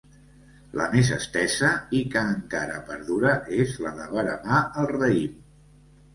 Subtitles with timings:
[0.79, 3.35] La més estesa, i que encara perdura,
[3.67, 5.39] és la de veremar el raïm.